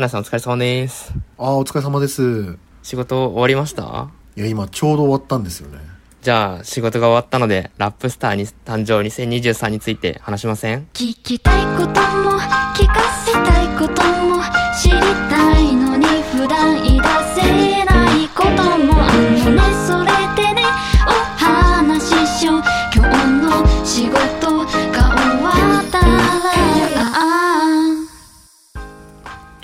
[0.00, 1.12] かなさんお疲れ様です。
[1.36, 2.56] ああ、お疲れ様です。
[2.82, 4.08] 仕事終わりました？
[4.34, 5.78] いや、今ちょうど終わったんですよね。
[6.22, 10.88] じゃあ、仕事が終わったので、ラップスターに誕生2023について話しません？
[10.94, 11.92] 聞きたいことも
[12.74, 14.42] 聞かせたいことも
[14.82, 15.74] 知りたい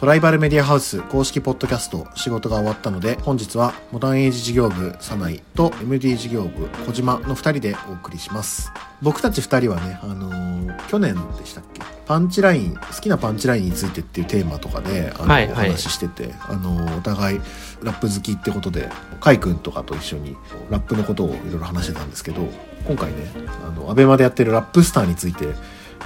[0.06, 8.70] トライバルメディアハウス公式ポッドキャスト仕事が終わったので、本日はモダンエイジ事業部サナイと MD 事業部小島の二人でお送りします。
[9.02, 11.80] 僕たち二人はね、あのー去年でしたっけ？
[12.06, 17.40] パンチライン、好きなパンチラインについてっていうテーマとかで、あの、はいはいお話ししてて、あのーお互い
[17.82, 18.88] ラップ好きってことで、
[19.20, 20.36] カイ君とかと一緒に
[20.70, 22.46] ラップのことをいろいろ話してたんですけど、
[22.86, 23.16] 今回ね、
[23.66, 25.48] あの、アベマでやってるラップスターについて、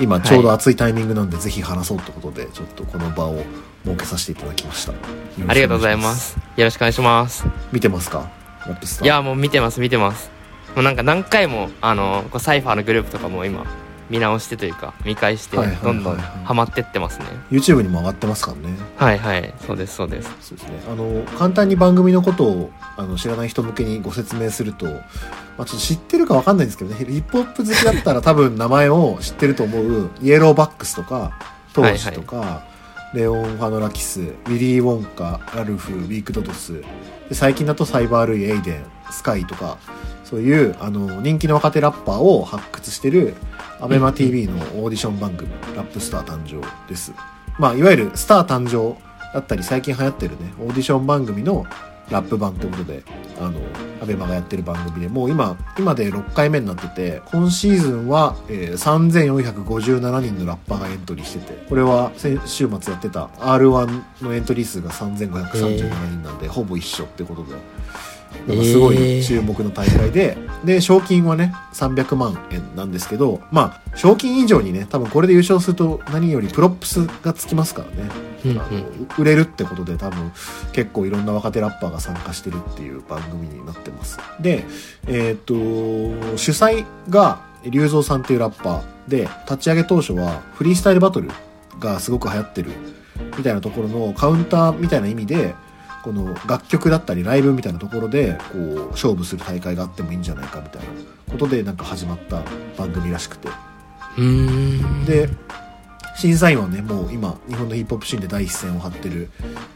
[0.01, 3.45] 今ちょうど熱いタイミングなんで、ぜひ話そうってことで、ちょっとこの場を
[3.85, 4.93] 設けさせていただきました。
[5.47, 6.15] ありがとうございま。
[6.15, 6.37] す。
[6.57, 7.45] よろしくお願いします。
[7.71, 8.31] 見てますか？
[9.03, 10.31] いや、もう見てます、見てます。
[10.75, 13.65] もうなんか何回も、あの、サイファーのグループとかも今、
[14.11, 17.27] 見直してというか、見返して、はいはいはいはいどんどんハマってってますね。
[17.51, 18.77] YouTube にも上がってますからね。
[18.97, 19.55] はいはい。
[19.67, 20.31] そうです、そうです。
[20.41, 20.83] そうですね。
[20.91, 31.33] あの、簡単に番組のことを、あの、知らない人向けにご説明すると、まあ、ちょっと知ってるかわかんないんですけどね、ヒップホップ好きだったら多分名前を知ってると思う、イエローバックスとか、
[31.73, 32.65] トーチとか、
[33.15, 36.83] レオン・ファノラキス、ウィリー・ウォンカ、ラルフ、ウィーク・ドドス、
[37.29, 39.79] で最近だとサイバールイ・エイデン、スカイとか、
[40.31, 43.35] そういう、あの、人気の若手ラッパーを発掘してる、
[43.81, 47.13] アベマ TV のオーディション番組、ラップスター誕生です。
[47.59, 48.97] まあ、いわゆるスター誕生
[49.35, 51.67] だったり、最近流行ってるね、オーディション番組の
[52.11, 53.03] ラップ版ということで、
[53.41, 53.59] あの、
[54.01, 67.57] アベマがやってる番組で、もう今、今で6回目になってて、今シーズンは、えー、3457人のラッパーがエントリーしてて、これは先週末やってた R1 のエントリー数が3537人なんで、ほぼ一緒ってことで、
[68.47, 78.11] なんかすごい注目の大会で、で、賞金はね、300万円なんですけど、まあ、賞金以上にね、多分これで優勝すると何より props がつきますからね。
[78.15, 78.71] うんうんあの
[79.19, 80.33] 売れるってことで多分
[80.73, 84.19] 結構いろんな若手ラッパーが参加してるっていう番組になってます。
[84.41, 84.65] で、
[85.07, 91.31] えーっと、主催が RYUZO さんっていうラッパーで、立ち上げ当初はフリースタイルバトル
[91.79, 92.71] がすごく流行ってる
[93.37, 95.55] みたいなところのカウンターみたいな意味で、
[96.03, 100.89] この楽曲だったりライブみたいなところで、こう、勝負する大会があってもいいんじゃないかみたいな
[101.31, 102.43] ことでなんか始まった
[102.77, 103.49] 番組らしくて。
[103.49, 105.05] うーん。
[105.05, 105.29] で、
[106.21, 109.31] 審査員はね、もう今、日本のヒップホップシーンで第一線を張ってる、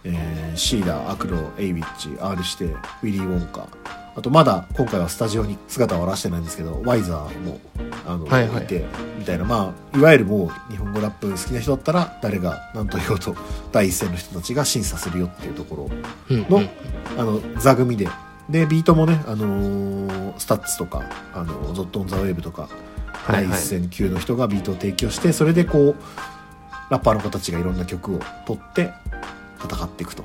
[0.05, 3.66] えー、シーダー、アクロ、エイウィッチ、R して、ウィリー・ウォンカ。
[4.15, 7.59] あと、まだ、今回はスタジオに姿を現してないんですけど、ワイザーも、
[8.06, 8.84] あの、はいはいいて、
[9.19, 13.34] みたいな、まあ、いわゆるもう、日本語ラップ好きな人だったら、誰が何と言おうと、
[13.72, 15.88] 第一線の人たちが審査するよっていうとこ
[16.28, 16.69] ろの、うんうん
[17.19, 18.06] あの、座組で。
[18.50, 22.69] で、ビートもね、あのー STUTS とか、あの、 ZOT on the WAVE とか、
[23.28, 25.94] 第一線級の人がビートを提供して、それでこう、
[26.91, 28.93] ラッパーの子たちがいろんな曲を取って
[29.62, 30.22] 戦っていくと。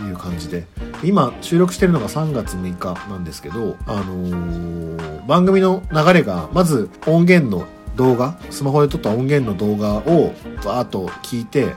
[0.00, 0.64] いう感じで、
[1.04, 10.34] 今収録してるのが3月6日なんですけど、あのー番組の流れが、まず音源の動画、スマホで撮った音源の動画を
[10.64, 11.76] バーッと聞いて、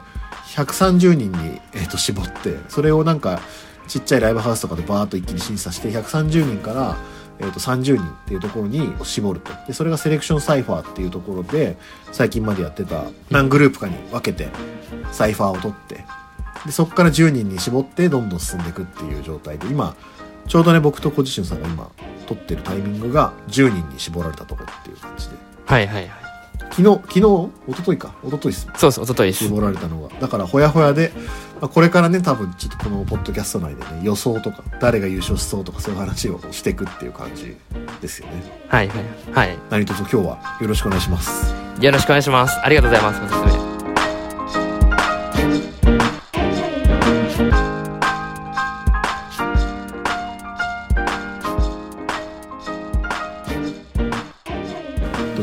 [0.55, 3.41] 130人に、えー、と絞って、それをなんか、
[3.87, 6.97] ちっちゃいライブハウスとかでバーッと一気に審査して、130人から、
[7.43, 9.51] えー、と30人っていうところに絞ると。
[9.67, 11.77] で、それがセレクションサイファーっていうところで、
[12.11, 14.49] 最近までやってた何グループかに分けて、
[15.11, 16.05] サイファーを取って、
[16.65, 19.95] で、そこから10人に絞ってどんどん進んでいくっていう状態で、今、
[20.47, 21.89] ちょうどね、僕と小自身さんが今、
[22.25, 25.35] 取ってるタイミングが10人に絞られたとこっていう感じで。
[25.65, 26.22] はいはいはい。
[26.75, 27.19] 昨日、昨日、
[27.67, 28.67] 一昨日か、一昨日です。
[28.77, 29.45] そうです、おとといです。
[29.45, 30.09] 絞られたのが。
[30.19, 31.11] だから、ほやほやで、
[31.61, 37.55] まあ、これからね、多分、ちょっとこのポッドキャスト内でね、予想とか、誰が優勝しそうとか、そういう話をしていくっていう感じ
[38.01, 38.43] ですよね。
[38.67, 38.97] はいはい。
[39.31, 39.57] はい。
[39.69, 41.53] 何卒今日はよろしくお願いします。
[41.79, 42.59] よろしくお願いします。
[42.63, 43.72] ありがとうございます、ご説明。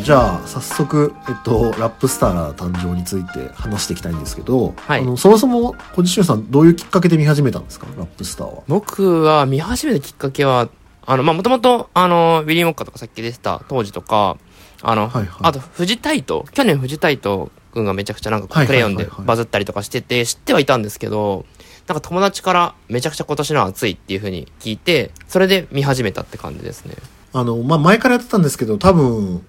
[0.00, 5.00] とじゃあ、早速、えっと、ラップスター誕生について話していきたいんですけど、はい。
[5.00, 7.86] あの、そもそも、小自身さん、どういうきっかけで見始めたんですか？
[7.96, 8.62] ラップスターは。
[8.68, 10.68] 僕は見始めたきっかけは、
[11.06, 13.62] あの、まあ、もともと、あの、ウィリー・モッカとかさっき出てた。
[13.68, 14.36] 当時とか、
[14.82, 15.28] あの、はいはい。
[15.42, 21.44] あと、藤タイト、去年藤タイト君がめちゃくちゃなんかクレヨンでバズったりとかしてて、知ってはいたんですけど、
[21.86, 26.94] なんか友達からめちゃくちゃ今年のは熱いっていう風に聞いて、それで見始めたって感じですね。
[27.32, 29.44] あの、まあ、前からやってたんですけど、多分、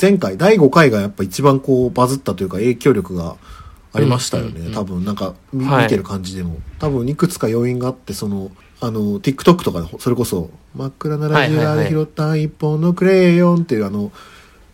[0.00, 3.36] 前回、第5回がやっぱ一番こう、バズったというか、影響力が
[3.92, 4.74] ありましたよね、うんうんうん。
[4.74, 6.56] 多分なんか見,、てる感じでも。
[6.78, 8.50] 多分いくつか要因があってその
[8.80, 14.12] あの TikTok とかでそれこそ「真っ暗なラジオラで拾った一本のクレヨン」っていうあの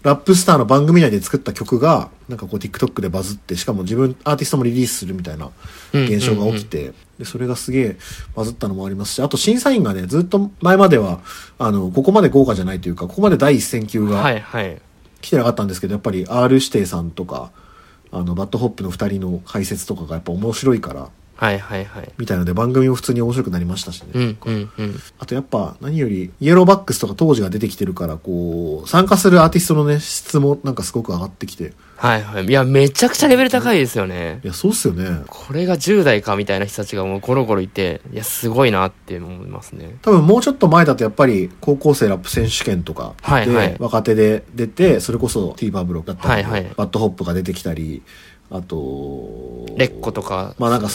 [0.02, 5.50] ラップスターの番組内で作った曲がなんかこう TikTok でバズってしかも自分アーティストもリリースするみたいな
[5.92, 7.96] 現象が起きて、でそれがすげえ
[8.34, 11.20] バズったのもありますしあと審査員がねずっと前までは
[11.58, 14.80] あのここまで豪華じゃないというかここまで第一線級がはいはい。
[15.20, 17.50] 来てなかったんですけど、やっぱり R 指定さんとか、
[18.12, 21.08] あの、 BAD HOP の2人の解説とかがやっぱ面白いから、
[21.40, 22.12] はいはいはい。
[22.18, 24.10] みたいので番組も普通に面白くなりましたしね。
[24.14, 24.20] う
[24.50, 24.68] ん。
[25.18, 31.72] あとやっぱ何より、¥ellow Bucks とか Tohji が出てきてるから、こう、参加するアーティストのね、質もなんかすごく上がってきて。
[31.96, 32.44] はいはい。
[32.44, 34.48] いや、めちゃくちゃレベル高いですよねい。
[34.48, 35.22] や、そうっすよね。
[35.28, 39.96] これが10代かみたいな人たちがもうゴロゴロいて、いや、すごいなって思いますね。
[40.02, 48.02] 多分もうちょっと前だとやっぱり高校生ラップ選手権とかはいはいで若手で出て、それこそ T バブロだったり、はいはい BAD HOP が出てきたり、
[48.50, 50.88] あと、裂固とか、まあなんか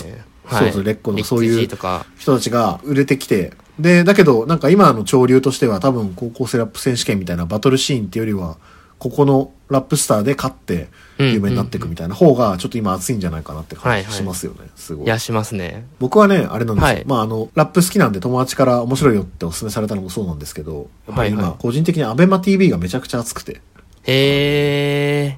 [0.49, 8.57] ですねそうそう裂固のそういう人たちが売れてきて、で、だけど、なんか今の潮流としては多分高校生ラップ選手権みたいなバトルシーンっていうよりは、
[8.97, 10.87] ここのラップスタアで勝って
[11.17, 14.69] 有名になっていくみたいな方がちょっと今熱いんじゃないかなって感じしますよね。
[14.75, 15.05] すごい。
[15.05, 15.85] いや、しますね。
[15.99, 16.87] 僕はね、あれなんですよ。
[16.87, 23.61] はいまああの、ラップ好きなんで友達から面白いよってお勧めされたのもそうなんですけど、やっぱり今、はいはい個人的にアベマ TV がめちゃくちゃ熱くて、
[24.03, 25.37] へ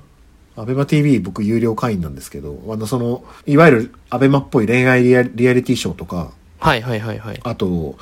[0.58, 6.66] アベマ TV 僕有料会員なんですけど、あのその、いわゆるアベマっぽい恋愛リアリティショーとか、ー。
[6.66, 7.40] はいはいはいはい。
[7.44, 7.96] あと、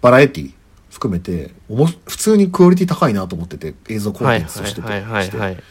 [0.00, 0.52] バラエティ
[0.90, 4.88] 含めて、おも普通にクオリティ高いなと思ってて、映像コンテンツとしてて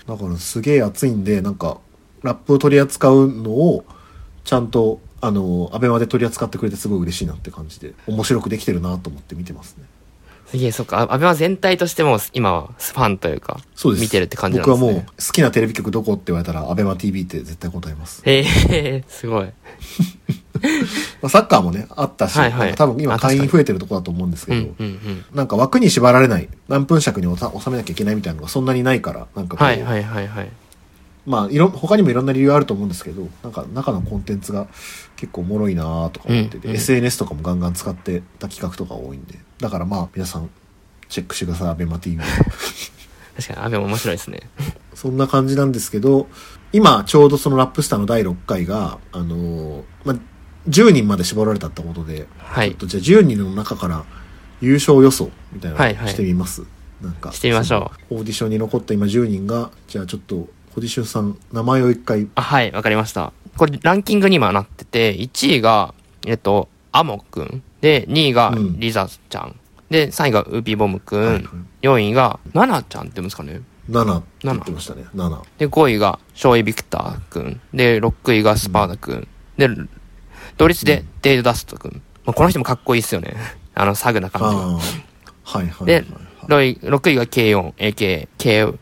[0.08, 1.80] だからすげえ熱いんで、なんか、
[2.22, 3.84] ラップを取り扱うのを、
[4.44, 9.86] ちゃんと、あの、アベマで取り扱ってくれてすごい嬉しいなって感じで、面白くできてるなと思って見てますね。
[10.50, 11.00] すげえ、そっか。
[11.00, 14.02] あアベマ全体としても今はファンというか、そうです。
[14.02, 14.80] 見てるって感じなんですね。
[14.80, 18.22] 僕はもう、好きなテレビ局どこって言われたら、アベマ TV って絶対答えます。
[18.26, 19.48] へえ、すごい。
[21.22, 25.26] まあ、サッカーもね、あったし、はいはい多分今会員増えてるとこだと思うんですけど、うんうんうん。
[25.34, 30.50] なんか枠に縛られない、何分尺に収収めなきゃいけないみたいなのがそんなにないから、なんかこう、はいはいはいはい。
[31.28, 34.66] まあ、いろ、他にもいろんな理由あると思うんですけど、なんか中のコンテンツが
[35.18, 40.50] 結構おもろいなーとか思ってて、うんうん SNS とかもガンガン使ってた企画とか多いんで、だからまあ皆さん
[41.10, 42.18] チェックしてください、アベマ TV。
[43.36, 44.40] 確かに、アベマ面白いですね。
[44.94, 46.28] そんな感じなんですけど、
[46.72, 50.16] 今ちょうどそのラップスターの第6回が、あのーまあ、
[50.70, 54.06] 10人まで絞られたってことで、はいちょっとじゃあ10人の中から
[54.62, 56.64] 優勝予想みたいなはいはいのしてみます？
[57.02, 57.32] なんか。
[57.32, 60.48] してみましょうオーディションに残った今10人が、じゃあちょっと、
[60.78, 63.34] ポジションさん、名前を一回あ、はい、わかりました。
[63.58, 65.96] これ、ランキングに今なってて、1位が、
[66.28, 67.64] えっと、アモくん。
[67.82, 69.56] で、2位がうんリザちゃん。
[69.90, 71.20] で、3位がウーピーボムくん。
[71.20, 71.44] はいはい
[71.82, 75.06] 4位が、ナナちゃんって言うんですかね？7って言ってましたね。
[75.16, 75.42] 7。
[75.58, 77.60] で、5位が、ショーイビクターくん。
[77.74, 79.28] で、6位がスパーダくん。
[79.58, 79.68] で、
[80.58, 82.04] 同率で、デイドダストくん。
[82.24, 83.36] まあ、この人もかっこいいっすよね。
[83.74, 84.64] あの、サグな感じが。
[84.64, 84.82] はい
[85.44, 86.06] はいはい、で
[86.48, 88.74] はい。、6位 ,6 位が K4、AK、K、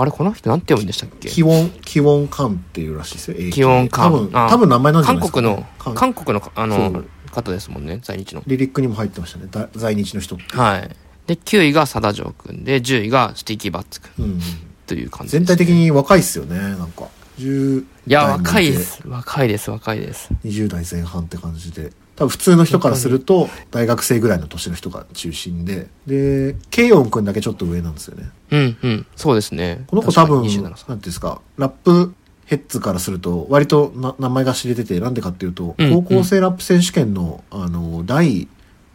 [0.00, 1.28] あれ、この人なんて読むんでしたっけ？
[1.28, 3.50] 気温、気温感っていうらしいですよ。
[3.52, 5.62] 気温感多分、あ多分名前なんじゃないですか、韓国ね。
[5.62, 8.42] の、韓韓国の、あそのう、方ですもんね、在日の。
[8.46, 9.48] リリックにも入ってましたね。
[9.50, 10.36] だ在日の人。
[10.36, 10.90] はい。
[11.26, 14.40] で、9位がサダジョー君で、10位がスティキーバッツ君うんうん。
[14.86, 15.68] という感じです、全体的。
[15.74, 16.56] に若いっすよね。
[16.58, 17.08] なんか。
[17.38, 19.00] 10いや、若いてです。
[19.06, 20.30] 若いです、若いです。
[20.44, 21.92] 20代前半って感じで。
[22.22, 25.88] 多分普通の人からすると、大学生ぐらいの年の人が中心で。
[26.06, 28.30] で、ケイヨン君だけちょっと上なんですよね。
[28.52, 29.06] うん、うん。
[29.16, 29.84] そうですね。
[29.88, 32.14] この子多分、なん27ていうんですか、ラップ
[32.46, 38.46] ヘッズからすると、割とな名前が知れてて、なんでかっていうと、うん高校生ラップ選手権の、あの、第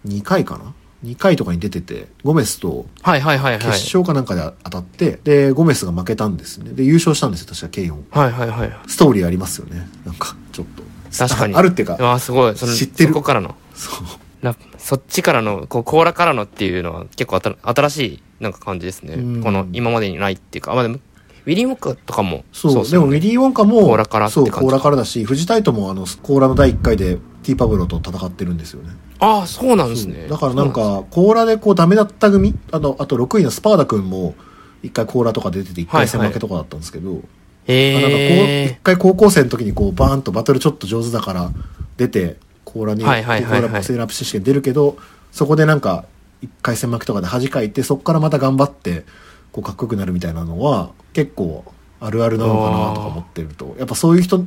[0.08, 3.60] 2回かな ?2 回とかに出てて、ゴメスとはいはいはいはい。
[3.60, 6.72] 決勝かなんかで当たって、で、ゴメスが負けたんですね。
[6.72, 8.06] で、優勝したんですよ、確かケイヨン。
[8.12, 8.72] はいはいはい。
[8.88, 9.86] ストーリーありますよね。
[10.06, 10.87] なんか、ちょっと。
[11.16, 11.56] 確かに。
[11.56, 12.56] あるっていうか、ああ、すごい。
[12.56, 13.56] その知ってるそこからの。
[13.74, 14.06] そう。
[14.42, 19.44] ラそっちからの、こう、コーラからのっていうのは結構新しいなんか感じですねうん。
[19.44, 21.00] この、今までにないっていうか、まあでも、
[21.46, 28.90] ウィリー・ウォッカとかもそう、ねでもウィリー・ウォンカも、コーラからそう、感じコーラからだし、藤タイトもあの、コーラの第1回でティーパブロと戦ってるんですよね。
[29.20, 30.28] ああ、そうなんですね。
[30.28, 34.36] だからなんか、コーラでこうダメだった組あと、あと6位のスパーダ君も、
[34.84, 37.28] 一回コーラとか出てて一回戦負けとかだったんですけど、なんで
[37.68, 38.66] すあなんかこう、へえ。
[38.72, 41.52] 一回高校生の時にこう、バーンとバトルちょっと上手だから
[41.98, 44.98] 出て、コーラに、はいはいはいはいコーラセーラップ選手権出るけど、
[45.32, 46.06] そこでなんか、
[46.42, 49.06] 一回戦負けとかで恥かいて、そこからまた頑張って、
[49.52, 51.64] こう、かっこよくなるみたいなのは、結構、
[52.00, 54.46] あるあるなのかなとか思ってると、やっぱそういう人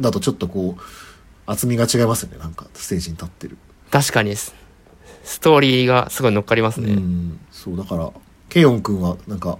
[0.00, 0.82] だとちょっとこう、
[1.46, 3.56] 厚みが違いますよね、なんか、ステージに立ってる。
[3.90, 4.54] 確かにス、
[5.24, 6.92] ストーリーがすごい乗っかりますね。
[6.92, 8.10] うん、そう、だから、
[8.48, 9.58] ケイヨン君は、なんか、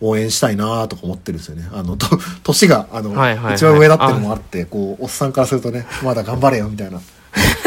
[0.00, 1.68] 応援したいなとか思ってるんですよね。
[1.72, 2.06] あの、と、
[2.44, 7.00] 年が、あの、はいはいはい一番上だってのもあって、こう、おっさんからするとね、まだ頑張れよ、みたいな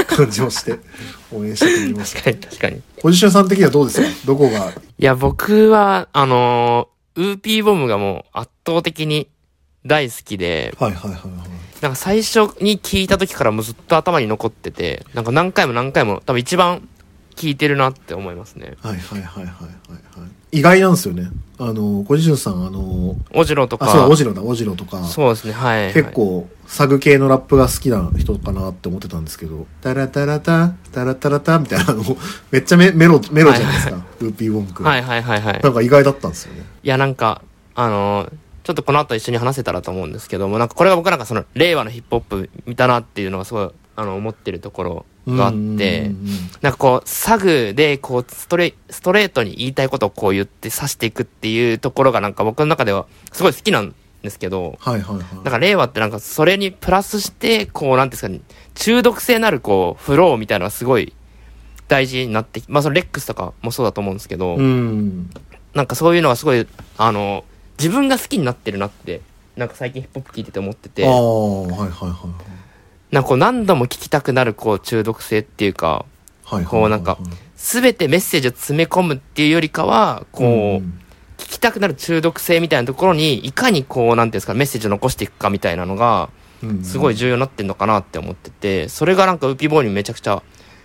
[0.08, 0.80] 感じをして、
[1.34, 2.16] 応援してくれます。
[2.16, 2.82] 確かに確かに。
[3.02, 4.08] ポジションさん的にはどうですか？
[4.26, 9.28] どこが、いや、僕は、あのーウーピーボムがもう圧倒的に
[9.86, 11.32] 大好きで、はいはいはいはい。
[11.82, 16.88] なんか最初に聞いた時からもうずっと頭に残ってて、なんか何回も何回も多分一番
[17.36, 18.76] 聞いてるなって思いますね。
[18.82, 19.50] はいはいはいはいはい
[20.20, 20.30] はい。
[20.52, 21.30] 意外なんですよね。
[21.58, 23.86] あの、小路さん、あの、オジロとか。
[23.86, 25.04] あ、そう、オジロだ、オジロとか。
[25.04, 25.94] そうですね、はい、はい。
[25.94, 32.04] 結構、サグ系のラップが好きな人かなって思ってたんですけど、タラタラタ、タラタラタみたいなの、
[32.50, 34.04] めっちゃメメロ、メロじゃないですか。
[34.22, 34.84] ウーピーウォンク。
[34.84, 35.60] はいはいはいはい。
[35.62, 36.66] なんか意外だったんですよね。
[36.84, 37.44] いや、なんか、
[37.76, 46.12] あのーちょっとこの後一緒に話せたらと思うんですけども、なんかこれが僕なんかその、令和のヒップホップ見たなっていうのがすごい、あの、思ってるところがあって
[46.62, 55.36] なんかこう、サグで、こう、ストレ、ストレートに言いたいことをこう言って刺していくっていうところがなんか僕の中ではすごい好きなんですけど、はいはいはい。
[55.36, 61.14] なんか令和ってなんかそれにプラスして、こう、なんていうんですかね、中毒性のあるこう、フローみたいなのがすごい
[61.88, 65.30] 大事になってき、まあそのレックスとかもそうだと思うんですけど、うん。
[65.74, 67.44] なんかそういうのがすごい、あの、
[67.78, 69.22] 自分が好きになってるなって、
[69.56, 72.71] なんか最近ヒップホップ聞いてて思っててあ、あ、はいはいはい
[73.12, 76.06] なんかこう何度も聞きたくなるこう中毒性っていうか。
[76.68, 77.18] こうなんか
[77.62, 80.98] すべてメッセージを詰め込むっていうよりかは、こう、ん
[81.38, 86.30] 聞きたくなる中毒性みたいなところに、いかにこう、なんていうんですか、メッセージを残していくかみたいなのが、
[86.64, 90.44] うんすごい重要になってんのかなって思ってて、それがなんかウーピーボーイにめちゃくちゃ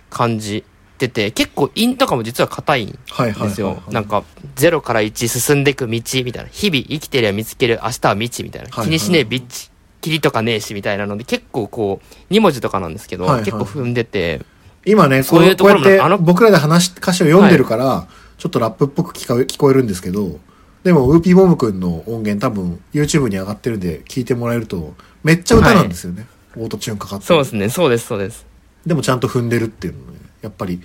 [0.09, 0.63] 感じ
[0.97, 2.87] てて、結構韻とかも実は硬いん。
[2.89, 3.81] ですよ。
[3.89, 4.23] なんか、
[4.55, 6.49] 0から1進んでいく道みたいな。
[6.51, 8.69] 日々生きてりゃ見つける、明日は未知みたいな。
[8.69, 9.69] 気にしねえビッチ。
[10.07, 14.41] 霧とかねえしみたいなので、結構こう、2文字とかなんですけど、はいはい結構踏んでて、
[14.85, 20.39] 今ね、そういうところもこうやってあの僕らで話し、歌詞を読んでるから、ちょっとラップっぽく聞こえ聞こえるんですけど、
[20.83, 26.27] でも、ウーピーボムくんの音源多分 YouTube に上がってるんで聞いてもらえると、めっちゃ歌なんですよね。
[26.55, 28.45] オートチューンかかってるそうですね、そうです、そうです。
[28.85, 30.81] でもちゃんと踏んでるっていうのね、やっぱり、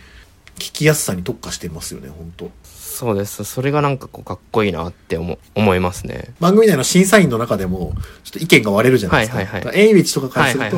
[0.56, 3.44] 聞きやすさに特化してますよね、本当そうです。
[3.44, 6.34] それがなんかこう、かっこいいなって思、思いますね。
[6.40, 9.38] 番組内の審査員の中でも、ちょっと意見が割れるじゃないですか。
[9.38, 10.76] はいはいはいエイウィッチとかからはいすると。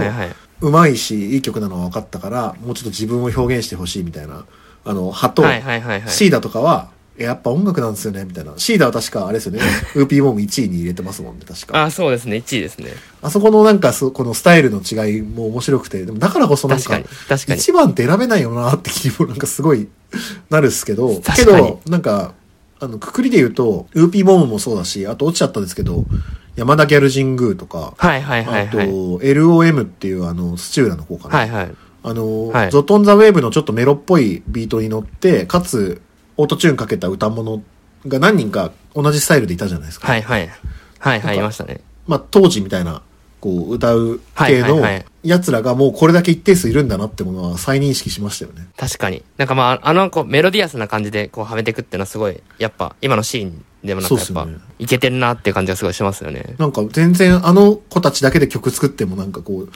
[0.60, 4.46] うまいし、いい曲なのは分かったから、もうちょっと自分を表現してほしいみたいな、
[4.84, 6.10] あの、派と、はいはいはいはい。
[6.10, 8.54] シーダとかは、やっぱ音楽なんですよね、みたいな。
[8.56, 9.60] シーダは確か、あれですよね、
[9.94, 11.84] ウーピーボム1位に入れてますもんね、確か。
[11.84, 12.92] あ、そうですね、1位ですね。
[13.22, 17.60] あそこのなんかそ、このスタイルの違いも面白くて、でもだからこそなんか確かに、、確かに。
[17.60, 19.88] 一番って選べないよなって気にもなんかすごい
[20.50, 22.34] なるっすけど、けど、なんか、
[22.80, 26.04] あの、くくりで言うと、ウーピーボムもそうだし、あと落ちちゃったんですけど、
[26.56, 28.88] 山田ギャル神宮とか、はいはいはいあと、はい。
[28.88, 31.38] LOM っていうあの、土浦の方かな。
[31.38, 31.70] はいはい。
[32.02, 36.00] あの、はいゾトンザウェーブのちょっとメロっぽいビートに乗って、かつ、
[36.36, 37.62] オートチューンかけた歌物
[38.06, 40.08] が何人か同じスタイルでいたじゃないですか。
[40.08, 40.50] はいはい。
[40.98, 41.80] はいはい、いましたね。
[42.06, 43.02] まあ、当時みたいな、
[43.40, 44.82] こう、歌う系の
[45.22, 48.66] 奴らがもうこれだけ一定数いるんだなってものは再認識しましたよね。
[48.76, 49.22] 確かに。
[49.36, 54.48] なんかまあ、あの、こう、メロディアスな感じで、こう、はめていくっていうのはすごい、やっぱ、今のシーンでもなんかやっぱ
[54.78, 56.54] いけてるなっていう感じがすごいしますよね。
[56.58, 59.70] なんか全然あの子たちだけで曲作ってもなんかこう、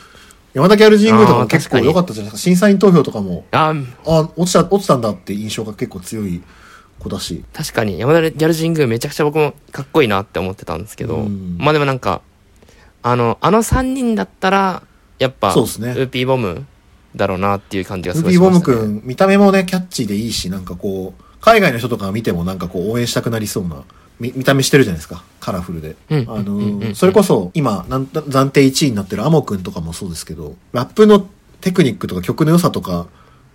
[0.58, 2.44] 山田ギャル神宮とかも結構良かったじゃないですか。
[2.44, 3.72] 審査員投票とかも、あ
[4.04, 6.42] あ、落ちた、落ちたんだって印象が結構強い
[6.98, 7.44] 子だし。
[7.52, 11.56] 確かに、山田ギャル神宮めちゃくちゃ僕もかっこいいなって思ってたんですけど、うん。
[11.58, 12.22] まあでもなんか、
[13.04, 14.82] あの、あの3人だったら、
[15.20, 15.90] やっぱ、そうですね。
[15.92, 16.66] ウーピーボム
[17.14, 18.76] だろうなっていう感じがウーピーすごいしました、ね。
[18.76, 23.84] ボムくん、見た目もね、キャッチーでいいし、なんかこう、海外の人とかが見てもなんかこう応援したくなりそうな、
[24.20, 25.22] 見見た目してるじゃないですか。
[25.40, 25.96] カラフルで。
[26.10, 31.26] うんあのそれこそ今、なん暫定1位になってるアモくんとかもそうですけど、ラップの
[31.60, 33.06] テクニックとか曲の良さとか、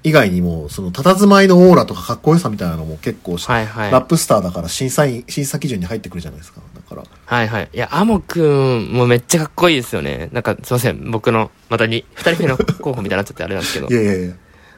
[0.03, 3.91] 以外にも、その、佇まいのオーラとかかっこよさみたいなのも結構、はいはい。
[3.91, 6.59] ラップスターだから審査員、審査基準に入ってくるじゃないですか。
[6.75, 7.03] だから。
[7.25, 7.69] はいはい。
[7.73, 10.29] いや、アモくんもめっちゃかっこいいですよね。
[10.33, 11.09] なんか、すいません。
[11.11, 13.93] 僕の、またに、二人目の候補みたいになっちゃってあれなんですけど い。
[13.93, 14.33] やいやいや、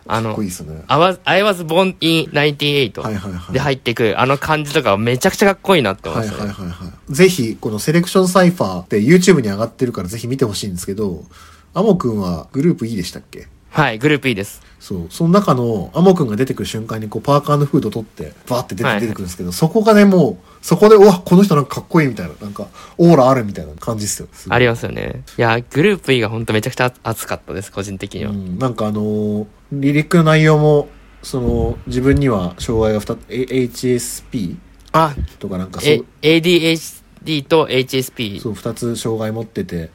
[0.08, 0.56] あのいい、ね。
[0.88, 3.54] I was, I was born in はい98はいはい。
[3.54, 6.52] で入っていく、あの感じとかめちゃくちゃかっこいいなって思いはいましたね。
[6.52, 7.14] はいはいはい。
[7.14, 11.24] ぜひ、このセレクションサイファーって YouTube に上がってるからぜひ見てほしいんですけど、
[11.74, 13.48] アモくんはグループ E でしたっけ？
[13.76, 14.62] はい、グループ E です。
[14.80, 15.08] そう。
[15.10, 22.68] その中のアモくんが出てくる瞬間にこうパーカーのフード取って、バーって出て,、はい出てくるんですけど、そこがね、もう、そこで、うわ、この人なんかかっこいいみたいな、なんか、
[22.98, 24.30] オーラあるみたいな感じですよ。
[24.32, 25.24] すありますよね。
[25.38, 28.32] いや、グループ E が本当めちゃくちゃ熱かったです、個人的には。
[28.32, 30.88] うん、なんかあのーリリックの内容も、
[31.22, 34.56] その、自分には障害が2つ、A- HSP
[34.94, 38.40] あ、とかなんかそうえ、ADHD と HSP。
[38.40, 39.90] そう、二つ障害持ってて、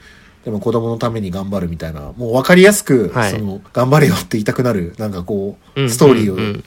[0.44, 6.64] でも子供のために頑張るみたいな、もう分かりやすく、はいその、頑張れよって言いたくなる、なんかこう、うんストーリーをうんうん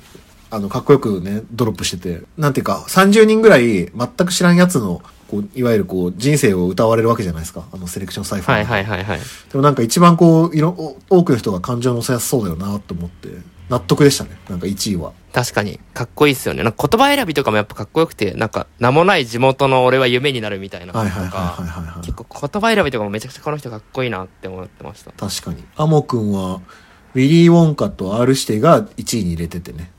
[0.54, 7.64] あの、かっこよくね、ドロップしてて、なんていうか、30人ぐらい全く知らんやつの、こう、いわゆるこう、人生を歌われるわけじゃないですか。
[7.74, 8.56] あの、セレクションサイファー。
[8.58, 9.20] はいはいはいはい。
[9.20, 10.70] でもなんか一番こう、いろ、
[11.10, 13.30] お多くの人が感情を乗せやすそうだよなと思って、
[13.74, 14.30] 納得でしたね。
[14.50, 15.14] なんか1位は。
[15.34, 16.62] 確かに、かっこいいっすよね。
[16.62, 22.00] なんか言葉選びとかもやっぱかっこよくて、なんか、名もない地元の俺は夢になるみたいなとはいはいはいか。
[22.04, 25.12] 結構言葉選びとかもめちゃくちゃこの人かっこいいなって思ってました。
[25.14, 25.64] 確かに。
[25.76, 26.62] アモくんは、
[27.16, 29.92] ウィリー・ウォンカと R 指定が1位に入れててね。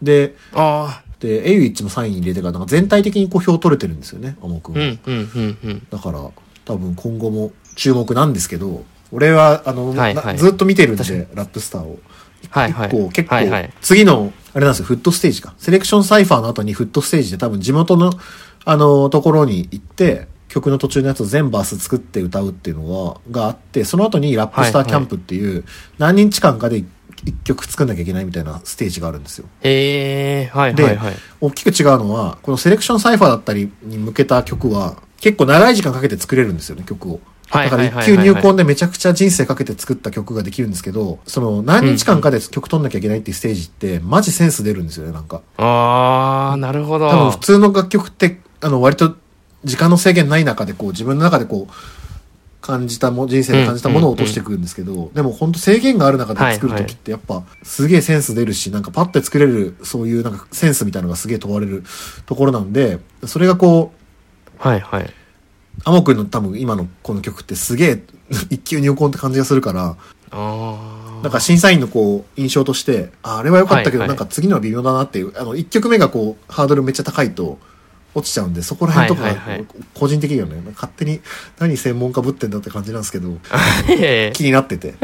[0.00, 4.88] で、あで、エイウィッチも3位に入れてから、なんか全体的にこう票取れてるんですよね、アモくんあ、うは。
[4.90, 5.86] ん、うん、うん、うん。
[5.90, 6.20] だから、
[6.64, 11.98] 多分今後も注目なんですけど、俺は、あの、はいはいなずっと見てるんで、ラップスターを。
[12.50, 12.88] はいはい。
[12.88, 13.70] 一個、結構、はいはい。
[13.80, 15.54] 次の、あれなんですよ、フットステージか。
[15.58, 18.12] セレクションサイファーの後にフットステージで多分地元の、
[18.64, 25.64] あの、ところに行って、曲の途中のやつを全バース作って歌うっていうのが、があって、その後にラップスターキャンプっていう、
[25.98, 26.84] 何日間かで
[27.24, 29.46] 一曲作んなきゃいけないみたいなステージがあるんですよ。
[29.62, 31.14] へえ、はいではいはい。
[31.40, 37.20] 大きく違うのは、このセレクションサイファーだったりに向けた曲は、結構長い時間かけて作れるんですよね、曲を。
[37.50, 45.42] だから一級入魂でめちゃくちゃ人生かけて作った曲ができるんですけど、その何日間かで曲取んなきゃいけないっていうステージって、マジセンス出るんですよね、なんか。
[45.56, 47.08] あー、なるほど。
[47.08, 49.16] 多分普通の楽曲って、あの、割と
[49.64, 51.72] 時間の制限ない中でこう、自分の中でこう、
[52.66, 61.84] 感じたも、人生で感じたものを落としてくるんですけど、でも本当制限がある中で作るときってやっぱすげえセンス出るし、なんかパッて作れる、そういうなんかセンスみたいなのがすげえ問われる
[62.26, 65.10] ところなんで、それがこう、はいはい。
[65.84, 68.02] アモ君の多分今のこの曲ってすげえ
[68.50, 69.96] 一級入魂って感じがするから、
[70.30, 77.58] あなんか審査員のこう印象として、ああれは良かったけど、はいはいなんか次のは微妙だなっていう、あの、1曲目がこう、ハードルめっちゃ高いと
[78.14, 81.20] 落ちちゃうんで、そこら辺とかはいはいはい、個人的にはね、勝手に
[81.58, 84.32] 何専門家ぶってんだって感じなんですけど、ー。
[84.32, 84.94] 気になってて。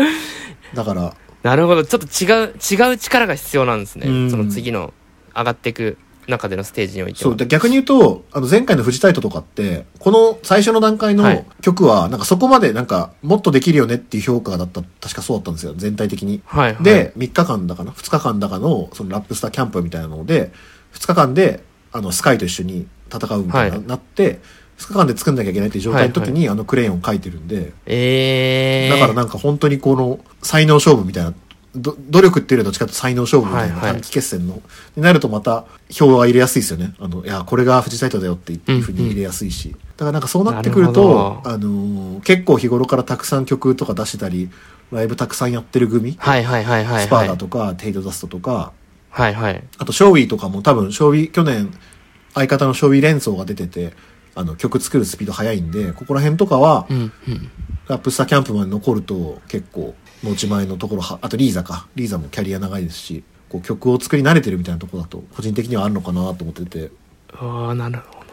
[0.75, 1.85] だから、なるほど。
[1.85, 2.55] ちょっと違う、
[2.91, 4.07] 違う力が必要なんですね。
[4.07, 4.93] うんその次の
[5.35, 5.97] 上がっていく
[6.29, 7.31] 中でのステージにおいては。
[7.31, 16.43] そう、で逆に言うと、あの前回のフジタイトとかって、この最初の段階のはい曲は、なんかそこまでなんか、もっとできるよねっていう評価だった、確かそうだったんですよ、全体的に。
[16.45, 16.85] はいはい。
[16.85, 20.53] で、3日間だかな ?2 日間だかの、そのラップスターキャンプみたいなので、
[20.95, 24.41] 2日間で、あの、スカイと一緒に戦うみたいな、はいなって、
[24.79, 28.95] 2日間で作んなきゃいけないっていう状態の時に、あのクレヨンを描いてるんで、えー。
[28.95, 31.35] だからなんか本当にこの、才能勝負みたいな、
[31.75, 34.61] ど努力っていうよりはどっちかと才能勝負みたいなはいはい短期決戦の、
[34.97, 36.95] になるとまた票は入れやすいですよね。
[36.99, 39.71] あの、いや、これが富士サイトだよっていうふうに入れやすいし。
[39.71, 44.51] だからなんかそうなってくると、あのー結構日頃からたくさん曲とか出してたり、
[44.91, 47.07] ライブたくさんやってる組、はいはいはいはいはい。
[47.07, 48.73] スパーダとか、テイトダストとか、
[49.09, 49.63] はいはい。
[49.79, 51.73] あと、ショーウィーとかも多分、ショーウィー、去年、
[52.35, 53.95] 相方のショーウィー連想が出てて、
[54.35, 57.51] あの、曲作るスピード速いんで、ここら辺とかは、うんうん。
[57.89, 61.87] ラップスターキャンプまで残ると、結構、持ち前のところは、あとリーザか。
[61.95, 66.91] リーザもキャリア長いですし、こう曲を作り慣れてるみたいなところだと、個人的にはあるのかなと思ってて。
[67.35, 68.25] ああ、なるほ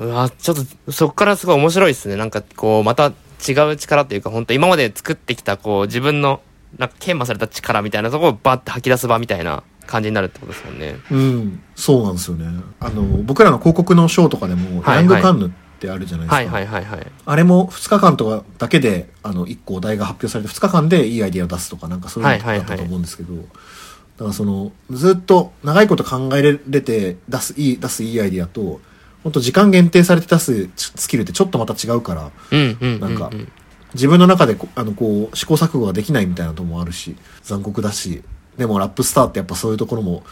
[0.00, 0.06] ど。
[0.06, 0.56] うわちょっ
[0.86, 2.16] と、そこからすごい面白いですね。
[2.16, 3.12] なんか、こう、また
[3.48, 6.40] 違う力というか、本当今まで作ってきた、こう、自分の、
[6.78, 10.96] なんか、研磨された力みたいなところをバッて吐き出す場みたいな感じになるってことですもんね。
[11.10, 12.46] うん、そうなんですよね。
[12.80, 16.36] あの、僕らの広告のショーとかでも、はいヤングカンヌってあるじゃないですか。
[16.36, 17.06] はいはいはいはい。
[17.24, 28.80] あれも2日間とかだけで、あの、1個お題が発表されて、2日間でいいアイディアを出すとか、なんかそういうのだったと思うんですけど、だからその、ずっと長いこと考えれて出すいい、出すいいアイディアと、
[29.22, 33.00] 本当時間限定されて出すスキルってちょっとまた違うから、うんうんうん、うん。
[33.00, 33.30] なんか
[33.94, 38.22] 自分の中でこあの、こう、試行錯誤ができないみたいなとこもあるし、残酷だし、
[38.56, 40.22] でもラップスターってやっぱそういうところも、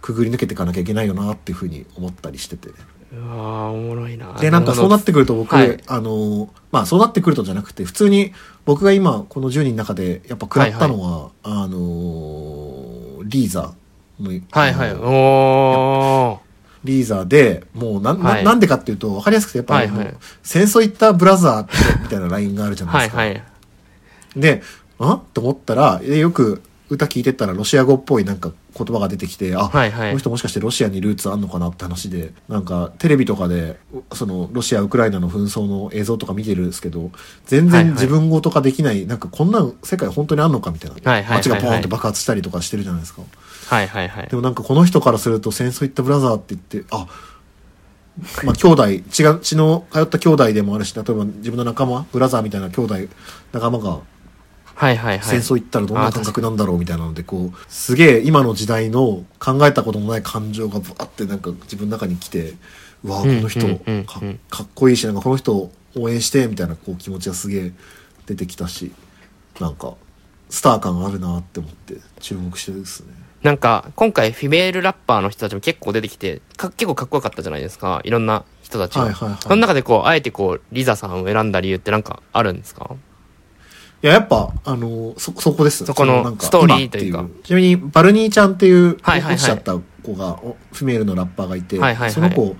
[0.00, 2.70] くぐり抜けていかなきゃいけないよなっていうふうに思ったりしてて。
[3.12, 4.32] うわーおもろいな。
[4.34, 8.32] で、なんかそうなってくると僕、はいあの、まあそうなってくるとじゃなくて、普通に
[8.64, 13.74] 僕が今この10人の中でやっぱ食らったのは、あの、リーザ
[14.20, 14.94] の、はいはい。
[14.94, 16.46] おー。
[16.84, 23.16] リーザーで、もうな、なはいなんでかっていうと、わかりやすくてやっぱり、はいはい戦争行ったブラザーってみたいなラインがあるじゃないですか。
[23.18, 23.42] はいはい。
[24.36, 24.62] で、
[24.98, 25.20] あ？
[25.34, 37.10] と思ったら、えよく歌聞いてったらロシア語っぽいなんか言葉が出てきて、あ、はいはいこの人もしかしてロシアにルーツあんのかなって話で、なんかテレビとかで、うそのロシア、ウクライナの紛争の映像とか見てるんですけど、
[37.46, 40.96] 全はいはい然自分語とかできない、なんかこんなん世界本当にあんのかみたいな。
[40.96, 43.22] はいはいはいはい街がポーンって爆発したりとかしてるじゃないですか。
[43.66, 44.36] はいはいはいで。
[44.36, 47.06] もなんかこの人からすると戦争行ったブラザーって言って、あ、
[48.44, 52.94] まあ兄弟、血が、血の通った兄弟でもあるし、例えば自分の仲間、ブラザーみたいな兄弟、
[53.52, 54.00] 仲間が
[54.78, 55.26] はいはいはい。
[55.26, 62.52] 戦争行ったらどんな感覚なんだろうみたいなので、こう、すげえ今の時代の考えたこともない感情がブワってなんか自分の中に来て、
[63.02, 63.60] うわこの人
[64.04, 67.72] かかっこいいし、なんかこの人を応援して、みたいなこう気持ちがすげえ
[68.26, 68.92] 出てきたし、
[69.60, 69.94] なんか、
[70.50, 73.14] スター感あるなって思って注目してるですね。
[73.42, 78.00] なんか、今回フィメールラッパーの人たちも結構出てきて、か結構かっこよかったじゃないですか。
[78.04, 79.02] いろんな人たちが。
[79.04, 82.90] はいはいはいその中でこう、あえてこう、リザさんを選んだ理由ってなんかあるんですか？
[84.02, 85.84] いや、やっぱ、あの、そ、そこです。
[85.84, 87.26] そこのなんかストーリーというか。
[87.42, 89.34] ちなみに、バルニーちゃんっていう、はいはいはい。
[89.34, 92.10] 落ちちゃった子が、おフィメールのラッパーがいて、はいはいはい。
[92.10, 92.56] その子、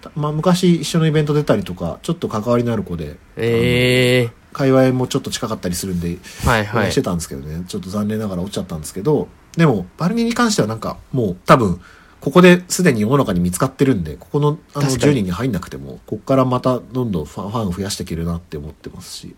[0.00, 6.92] たまあ、昔一緒のイベント出たりとか、ちょっと関わりのある子で、ええ界隈もちょっと近かったりするんで、はいはい。
[6.92, 7.02] して。
[7.02, 11.80] たんですけどね、ちょっと残念ながら落ちちゃったんですけど、でも、バルニーに関してはなんか、もう多分、
[12.20, 15.12] ここですでに世の中に見つかってるんで、ここのあの確かに。
[15.12, 19.34] 10人に入んなくても、ここからまたどんどんファンファンを増やしていけるなって思ってますし、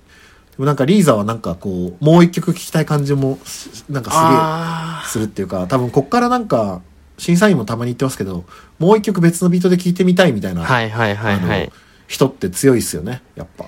[0.52, 6.82] でもなんかリーザはなんかこう、もう一曲聴きたい感じも、すなんかあすげえするっていうか、多分こっからなんか、
[7.18, 8.44] 審査員もたまに言ってますけど、
[8.78, 10.64] もう一曲別のビートで聴いてみたいみたいな、あ。
[10.64, 11.72] はいはいはいはい。
[12.06, 13.64] 人って強いっすよね、やっぱ。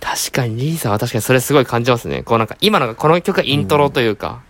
[0.00, 2.22] 確かにリーザは確かにそれすごい感じますね。
[2.22, 4.42] こうなんか、今のがこの曲がイントロというか、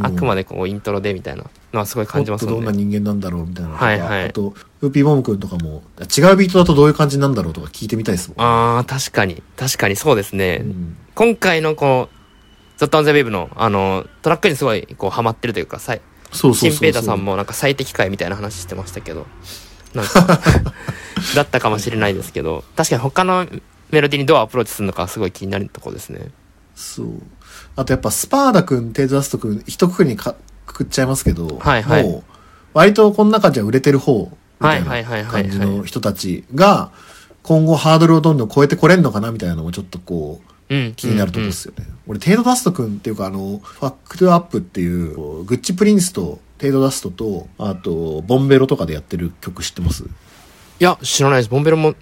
[0.00, 1.44] あくまででこうイントロでみたいな
[1.76, 2.72] のはすごい感じますもっとどんな。
[2.72, 8.40] 人間なんだろうみたいなはいはいあと、ウーピーボム君とかも、違うビートだとどういう感じなんだろうとか聞いてみたいですもん。
[8.40, 9.42] ああ、確かに。
[9.56, 10.62] 確かにそうですね。
[10.62, 16.70] うん今回のこう、ゾットオンザウェーブの、あの、トラックにすごい、こう、ハマってるというか、さい、そうそう。
[16.70, 19.26] シンペーターさんもなんか最適解みたいな話してましたけど、
[19.94, 20.40] なんか、
[21.34, 23.46] だったかもしれないですけど、確かに他の
[23.90, 26.28] メロディーにどうアプローチするのかすごい気になるところですね。
[26.74, 27.22] そう。
[27.76, 30.34] あとやっぱスパーダ君、テイズダスト君、一括りにか
[30.66, 32.22] くくっちゃいますけど、はいはいもう、
[32.74, 36.90] 割とこの中じゃ売れてる方、みたいな感じの人たちが、
[37.42, 40.94] 今後ハードルをどんどん超えてこれんのかなみたいなのもちょっとこう、うん。
[40.96, 41.86] 気になるところですよね。
[42.08, 50.02] 俺、テイドダスト君っていうか、あの、ファックトゥアップっていう、グッチプリンスとテイドダストと、あと、ボンベロとかでやってる曲知ってます？
[50.02, 50.06] い
[50.80, 51.48] や、知らないです。
[51.50, 51.94] ボンベロも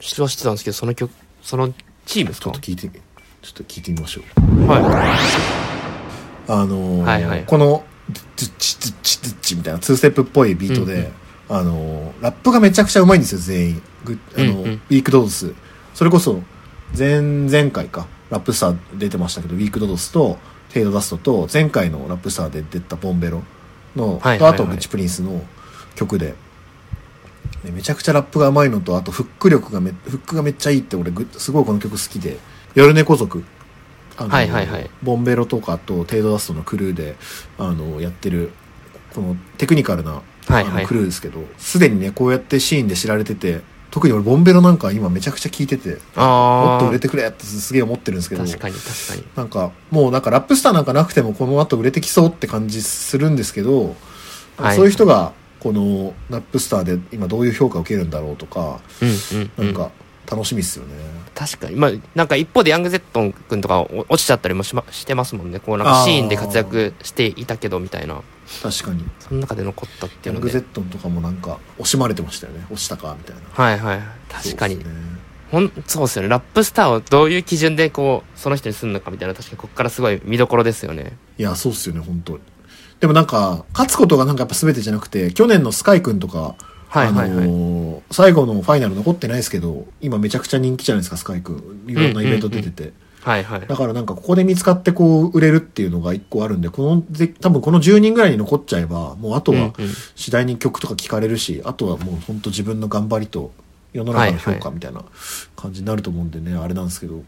[0.00, 1.10] 知は知ってたんですけど、その曲、
[1.42, 1.74] その
[2.06, 2.44] チームですか？
[2.44, 3.00] ちょっと聞いて、ちょ
[3.50, 4.66] っと聞いてみましょう。
[4.66, 4.76] は
[6.48, 11.10] あのーはいはいこの、ドゥッチドゥッチドゥッチみたいな2ステップっぽいビートで、
[11.48, 13.82] あのーラップがめちゃくちゃうまいんですよ、全員。
[14.04, 15.52] グあの、うんうんウィークドドス。
[15.94, 16.42] それこそ、
[16.96, 20.38] 前々回か、ラップスター出てましたけど、ウィークドドスと、
[20.70, 23.42] テイドダストと、前回のラップスターで出たボンベロ
[23.94, 25.42] の、はいはいはいとあとグッチプリンスの
[25.94, 26.34] 曲で、
[27.64, 32.38] でめちゃくちゃラップがうまいのと、あとフック力がめ、フックがめっちゃいいって俺ぐ、すごいこの曲好きで、
[32.74, 33.42] 夜猫族。
[34.16, 37.16] あのはいはいはいボンベロとかとテイドダストのクルーで、
[37.58, 38.52] あの、やってる、
[39.14, 45.92] このテクニカルな、はいはいあのクルーですけど、すでにね、こうやってシーンで知られてて、特に俺ボンベロなんか今めちゃくちゃ聴いてて、い。
[46.16, 46.76] も。
[46.76, 49.24] っと売れてくれってすげえ思ってるんですけど、確かに確かに。
[49.36, 53.96] なんか、もうなんかラップスターなんかなくてもこの後売れてきそうって感じするんですけど、
[54.58, 59.66] はいそういう人が、このラップスターで今どういう評価を受けるんだろうとか、うんうん、うん。
[59.66, 59.90] なんか
[60.30, 60.94] 楽しみっすよね。
[61.36, 61.76] 確かに。
[61.76, 65.60] まあ、なんか一方でヤングゼットン君とかお落ちちゃったりもし,、ま、してますもんね。
[65.60, 68.22] こうなんかシーンで活躍していたけどみたいな。
[68.62, 69.04] 確かに。
[69.20, 70.68] その中で残ったっていうのヤングゼッで。
[70.72, 72.64] トンとかもなんか惜しまれてましたよね。
[72.70, 73.42] 落ちたかみたいな。
[73.52, 74.00] はいはい。
[74.30, 74.76] 確かに。
[74.76, 75.16] そうっすね
[75.50, 76.28] ほん、そうですよね。
[76.28, 81.16] ラップスターをどういう基準でこう、その人にするのかみたいな、確かにここからすごい見どころですよね。
[81.38, 82.38] いや、そうっすよね、本当
[82.98, 86.56] でもなんか、勝つことがなんかやっぱ全てじゃなくて、去年のスカイ君とか、
[86.96, 91.84] はいはいはいあのー最後のファイナル残ってないですけど、今めちゃくちゃ人気じゃないですか、スカイ君。
[91.88, 92.92] いろんなイベント出てて。
[93.22, 93.66] はいはい。
[93.66, 103.50] だからなんかここで見つかってこう売れるっていうのが一個あるんで、このぜ、多分この10人ぐらいに残っちゃえば、もうあとはうんうん次第に曲とか聞かれるし、あとはもう本当自分の頑張りと
[103.92, 105.02] 世の中の評はいは価みたいな
[105.56, 107.24] 感じになると思うんでね、あれなんですけど。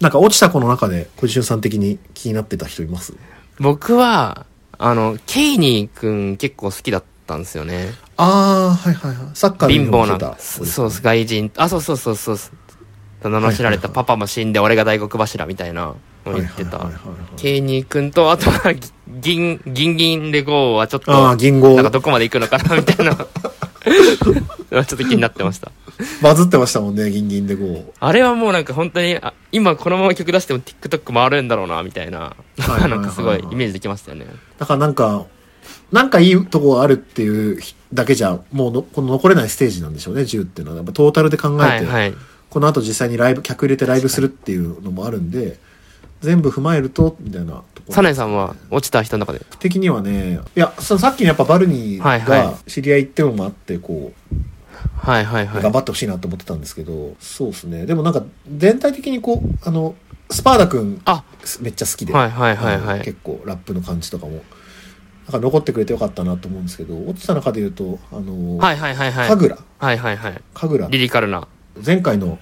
[0.00, 3.14] なんか落ちた子の中で小石さん的に気になってた人います？
[3.58, 4.44] 僕は、
[4.76, 7.94] あの、ケイニー君結構好きだったんですよね。
[8.18, 9.30] ああ、はいはいはい。
[9.34, 12.38] サッカー貧乏な、のそそう、外人、あ、そうそうそうそう。
[13.22, 17.40] と名の知られたパパも死んで俺が大黒柱みたいなのを言ってたはいはいはいはいはい。
[17.40, 18.74] ケイニー君と、あとは、
[19.08, 23.14] 銀、銀銀レゴーはちょっと、ああ、銀号なんかどこまで行くのかなみたいな。
[23.16, 25.70] ちょっと気になってました。
[26.22, 27.92] バズってましたもんね、銀銀でこう。
[27.98, 32.34] あれはもうなんか本当に、あ今このまま曲出しても TikTok 回るんだろうな、みたいな。
[32.58, 34.26] なんかすごいイメージできましたよね。
[34.58, 35.26] だからなんか、
[35.92, 37.58] なんかいいとこがあるっていう
[37.92, 40.76] だけじゃ、もうのこの残れないステージなんでしょうね、10っていうのは。
[40.78, 42.14] やっぱトータルで考えて、はいはい。
[42.50, 45.58] この後実際にライブ、客入れてライブするっていうのもあるんで、
[46.20, 47.94] 全部踏まえると、みたいなところ。
[47.94, 49.44] サネさんは落ちた人の中で？
[49.58, 54.36] 的にはね、いや、そのさっきのやっぱバルニはいーはが知り合いっていうのもあって、こう、
[54.96, 55.62] はいはいはい。
[55.62, 57.86] 頑張ってほしいなと思ってたんですけど、そうですね。
[57.86, 58.24] でもなんか、
[58.56, 59.94] 全体的にこう、あの、
[60.30, 61.24] スパーダ君、あ、
[61.60, 64.42] めっちゃ好きで、はいはいはいはい結構ラップの感じとかも、
[65.28, 69.28] なんか残ってくれてよかったなと思うんですけど、落ちた中で言うと、あの、はいはいはいはい。
[69.28, 70.42] 神楽、はいはいはい。
[70.54, 70.90] 神楽。
[70.90, 71.46] リリカルな。
[71.84, 72.38] 前回の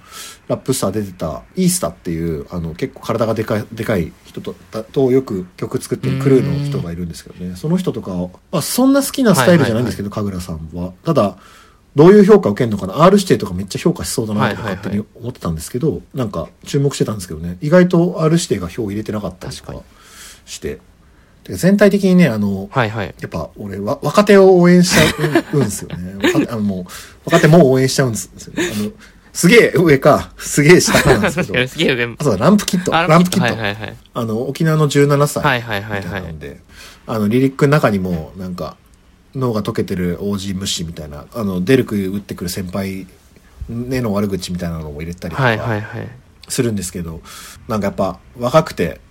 [0.47, 7.55] ラップスター出てたイースタっていうあの結構体がでかいでかい人とだとよく曲作ってるクルーの人がいるんですけどね。
[7.55, 10.93] その人とかを、まあ、そんな好きなスタイルじゃないんですけど、神楽さんは。
[11.03, 11.37] ただ
[11.95, 17.57] どういう評価を受けるのかな？R 指定とかめっちゃ評価しそうだなとか勝手に思ってたんですけど、なんか注目してたんですけどね。
[17.61, 19.75] 意外と R 指定が票を入れてなかったりとか
[20.45, 20.75] して。
[20.75, 20.81] で
[21.55, 23.15] 全体的にねあのはいはい。
[23.19, 26.15] やっぱ俺は若手を応援しちゃうんですよね。
[26.33, 26.85] 若手あのもう
[27.25, 28.71] 若手も応援しちゃうんですよね。
[28.73, 28.91] あの、
[29.33, 31.53] すげえ上か、すげえ下かなんですけど。
[31.67, 32.95] すげえ上あ、そうだ、ランプキット。
[32.95, 33.53] あランプキット。
[33.53, 33.95] はいはいはい。
[34.13, 35.43] あの、沖縄の17歳。
[35.43, 36.59] はいはいはいなので、
[37.05, 38.77] あの、リリックの中にも、なんか、
[39.35, 43.05] 脳が溶けてる OG 虫みたいな、あの、デルク打ってくる先輩、
[43.69, 45.83] 根の悪口みたいなのも入れたりとか。
[46.49, 47.21] するんですけど、
[47.67, 49.01] なんかやっぱ若くて、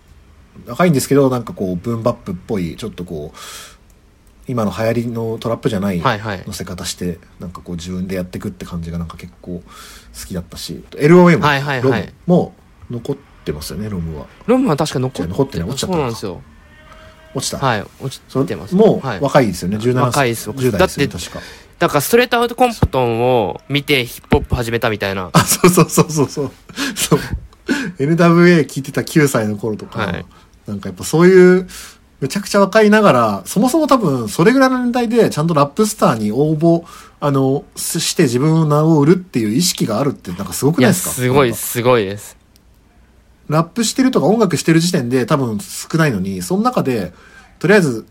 [0.67, 3.39] 若いんですけど、なんかこう、ブーンバップっぽい、ちょっとこう、
[4.49, 9.63] 今の流行りのトラップじゃないはいはい乗せ方して、なんかこう自分でやっていくって感じがなんか結構好
[10.27, 12.55] きだったし、LOM、はいはいはいロムも
[12.91, 14.27] 残ってますよね、ロムは。
[14.47, 16.43] ロムは確か残って残ってない落ちちゃったそうなんですよ。
[17.35, 17.59] 落ちた。
[17.59, 18.75] はい、落そちてます。
[18.75, 19.95] もうはい、若いですよね、17歳。
[20.03, 21.41] 若いです10代ですよね、確か。
[21.79, 25.31] だからストレートアウトコンプトンを見てヒップホップ始めたみたいな。
[25.33, 26.51] あ、そうそうそうそうそう。
[26.95, 27.21] そう。
[27.99, 30.27] NWA 聞いてた9歳の頃とか、はい
[30.67, 31.69] なんかやっぱそういう、
[32.21, 36.85] めちゃくちゃ若いながら、そもそも多分、それぐらいの年代で、ちゃんとラップスターに応募、
[37.21, 41.11] あの、しして自分の名を売るっていう意識があるって、なんかすごくないですか？
[41.11, 42.37] すごい、すごいです。
[43.49, 47.13] ラップしてるとか音楽してる時点で多分少ないのに、その中で、
[47.59, 48.07] とりあえず、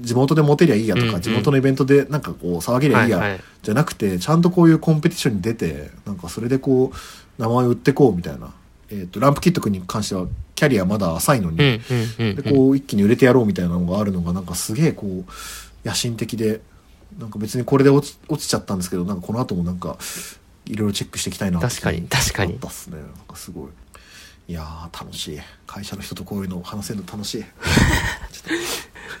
[0.00, 8.52] 地元でモテりゃいいやとか、うんうん地元のイベントでなんかこう騒げりゃいいや、はいはいじゃなくて、ちゃんとこういうコンペティションに出て、なんかそれでこう、名前を売ってこうみたいな。
[8.90, 11.80] えっ、と、ランプキット君に関しては、キャリアまだ浅いのに、で、
[12.18, 12.42] うん。
[12.42, 16.60] こう一気に売れてやろうみたいなのがあるのが、なんかすげえこう、野心的で、
[17.18, 19.96] なんか別にこれで落ち落ちちゃったんですけど、なんかこの後もなんか、
[20.66, 22.96] いろいろチェックしていきたいな確かに確かに思ったっすね。
[22.98, 23.68] なんかすごい。
[24.48, 25.40] いやー、楽しい。
[25.66, 27.44] 会社の人とこういうのを話せるの楽しい。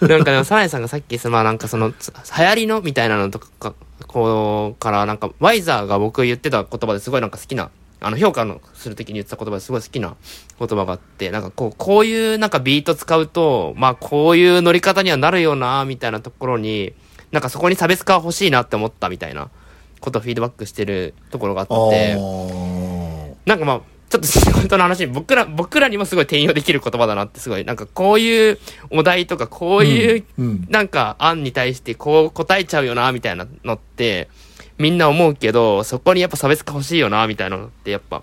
[0.00, 3.74] なんかでも、サナエさんがさっき、その、なんかその、つ流行りのみたいなのとか、
[4.06, 7.70] こう、から、なんか、ワイザーが僕言ってた言葉ですごいなんか好きな、
[8.06, 10.16] あの、評価のするときに言ってた言葉ですごい好きな
[10.58, 16.92] 言葉があって、なんかこう、こういうなんかビート使うと、まあ、こういう乗り方にはなるよな、みたいなところに、
[17.32, 19.50] なんかそこに差別化欲しいなって思ったみたいな
[20.00, 22.14] ことをフィードバックしてるところがあって、
[23.46, 28.58] なんかまあ、ちょっと仕事の話に、僕ら、僕らにもすごい転用できる言葉だなってすごい、なんかこういう
[28.90, 30.66] お題とか、こういう、うんうん。
[30.70, 34.28] なんか案に対してこう答えちゃうよな、みたいなのって、
[34.78, 38.22] みんな思うけど、そこにやっぱ差別化欲しいよな、みたいなのってやっぱ、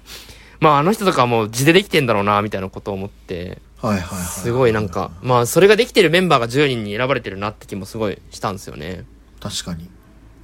[0.60, 4.20] まああの人とかはもう字でできてんだろうな、みたいなことを思って、はいはいはい。
[4.20, 9.06] すごいなんか、まあそれができてるメンバーが10人に選ばれてるなって気もすごいしたんですよね。
[9.40, 9.90] 確かに。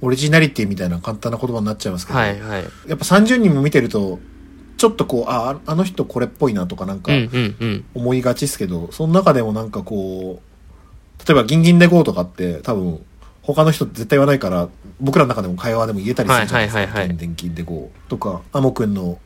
[0.00, 2.62] オリジナリティみたいな簡単な言葉になっちゃいますけど、はいはい。
[2.86, 4.18] やっぱ30人も見てると、
[4.76, 7.84] ちょっとこう、あ、あの人これっぽいなとかなんかうんうんうん。
[7.94, 13.04] 思いがちですけど、その中でもなんかこう、例えばギンギンで GO とかって多分、
[13.54, 14.68] 他の人絶対言わないから、
[15.00, 16.78] 僕らの中でも会話でも言えたりするじゃないですか。
[16.80, 19.18] はいはいはいはいギンギンで GO とか、アモくんの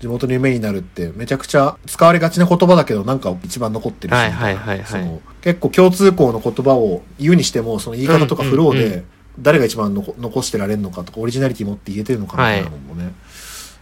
[0.00, 9.04] 地元の夢になるってめちゃくちゃ使われがちな言葉だけどなんか一番残ってるし、はいはいはいはい結構共通項の言葉を言うにしても、その言い方とかフローで
[9.38, 13.12] 誰が一番のこ残してられるのかとか、オリジナリティ持って言えてるのかみたいなのもね、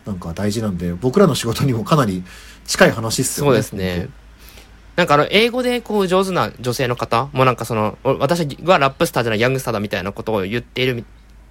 [0.04, 2.24] なんか大事なんで、僕らの仕事にもかなり
[2.66, 3.50] 近い話っすよね。
[3.50, 4.08] そうですね。
[5.00, 7.30] なんかあの、英語でこう上手な女性の方？
[7.32, 11.06] もなんかその、お私はラップスターじゃないヤングスターだみたいなことを言っているみ、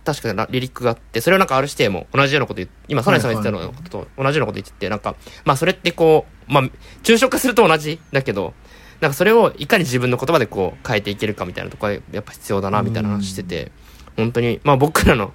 [0.06, 6.64] 確かなリリックがあって、それをなんかある指定も同じようなこと言って、今、サナイさんが言ってたようなことと同じようなこと言ってて、なんか、まあそれってこう、まあ、
[7.02, 8.54] 抽象化すると同じだけど、
[9.02, 13.72] なんかそれをいかに自分の言葉でこう変えていけるかみたいなところがやっぱ必要だなみたいな話してて、
[14.16, 15.34] 本当に、まあ僕らの。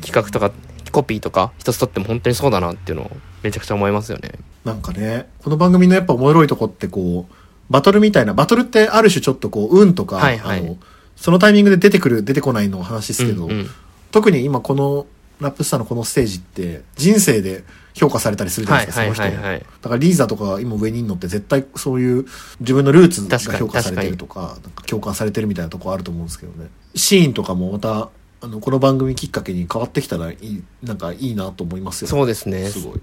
[0.00, 0.50] 企画とか
[0.92, 3.10] コピーとか一つとっても本当にそうだなっていうのを
[3.42, 4.32] めちゃくちゃ思いますよね。
[4.64, 7.34] なんかね、この番組のやっぱ面白いとこってこう、
[7.70, 10.76] バトルみたいな、バトルってある種ちょっとこう、運とか、はいはいあの、
[11.16, 13.70] そのタイミングで出てくる、出てこないの話ですけど、うんうん
[14.10, 15.06] 特に今この、
[15.38, 19.42] ラップスターのこのステージって、人生で評価されたりするじゃないですか、はいその人の。
[19.42, 22.24] はいはいはいだからリーザとかが今上にいるのって絶対そういう
[22.60, 26.70] 自分のルーツが評価されてるとか、なんか共感されてるみたいなとこあると思うんですけどね。
[26.94, 28.08] シーンとかもまた、
[28.40, 32.70] あの、この番組きっかけに変わってきたらいい、なんかいいなと思いますよねそうですね。
[32.70, 33.00] すごい。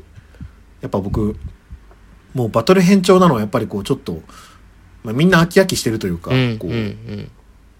[0.81, 1.37] やっぱ僕、
[2.33, 4.21] もうバトル変調なのはやっぱりこうちょっと、
[5.05, 6.71] まあ、みんな飽き飽きしてるというか、うんこう。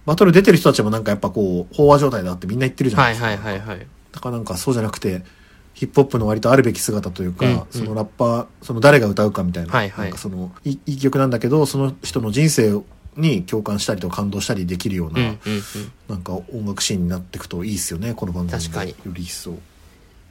[0.06, 3.28] バトル出てる人たちもなんかやっぱこう、飽和状態だってみんな言ってるじゃなはいいですか。
[3.28, 3.88] はいはいはい。
[4.12, 5.24] だからなんかそうじゃなくて、
[5.74, 12.82] ヒップホップの割とあるべき姿というか、うんうんそのラッパー、その誰が歌うかみたいな、はいはいなんかそのいい、いい曲なんだけど、その人の人生
[13.18, 15.36] に共感したりとか感動したりできるような。
[16.08, 19.58] なんか音楽シーンになっていくといいですよね、この番組で確かにより一層。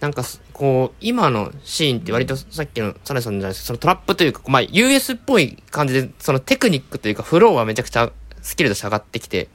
[0.05, 8.13] なんか、こう、今のシーンって割とさっきのサネさんじゃないですけど、そのトラップというか、まあ、US っぽい感じで、そのテクニックというか、フローはめちゃくちゃ
[8.43, 9.49] スキルとして上がってきて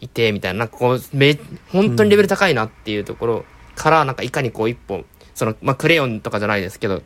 [0.00, 7.02] いて、みたいな、なんかこう、め、本当にレベル高いなっていうところから、なんかいかにこう一本、その、まあ、クレヨンとかじゃないですけど、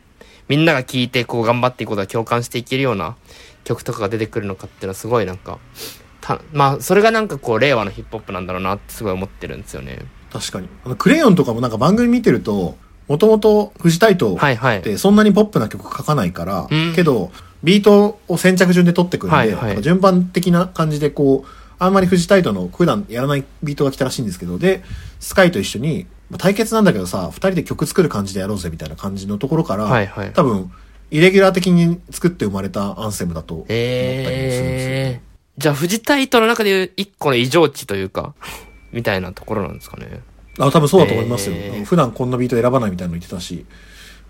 [0.47, 3.17] みんなが聴いてこう頑張っていくことが共感していけるような
[3.65, 5.59] 曲とかが出てくるのかっていうのはすごいなんか、
[6.21, 9.99] た、まあ、それがなんかこう、令和のヒップホップなんだろうなってすごい思ってるんですよね。
[10.31, 10.67] 確かに。
[10.83, 14.79] あの、クレヨンとかもなんか番組見てると、もともと藤タイトはいはい。
[14.79, 16.93] ってそんなにポップな曲書かないから、うん。
[16.95, 17.31] けど、
[17.63, 19.81] ビートを先着順で取ってくるんで、はいはい。
[19.81, 24.83] 順番的な感じでこう、あんまり藤タイトの普段やらないビートが来たらしいんですけど、で、
[25.19, 30.33] スカイと一緒に、まあ対決なんだけどさ、二人で曲作る感じでやろうぜみたいな感じのところから、はいはい。
[30.33, 30.71] 多分、
[31.11, 34.63] イレギュラー的に作って生まれたアンセムだと思ったりもするんですよ。
[34.65, 38.33] ええじゃあ、藤タイトの中でいう一個の異常値というか、
[38.91, 40.19] みたいなところなんですかね。
[40.59, 41.55] あ、多分そうだと思いますよ。
[41.57, 43.65] えー普段こんなビート選ばないみたいなの言ってたし。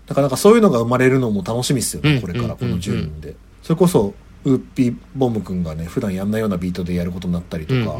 [0.06, 3.34] だからなんかそういうのが生まれるのも楽しみですよね、うんこれから、こうんの10人で。
[3.62, 7.96] それこそ、ウッピーボムくんがね、普段やんないようなビートでやることになったりとうんか。